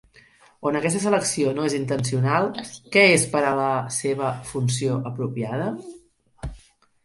On 0.69 0.77
aquesta 0.77 1.01
selecció 1.03 1.51
no 1.57 1.67
és 1.71 1.75
intencional, 1.79 2.49
què 2.97 3.05
es 3.19 3.27
per 3.35 3.45
a 3.53 3.53
la 3.61 3.69
seva 3.99 4.33
"funció 4.55 5.01
apropiada". 5.15 5.73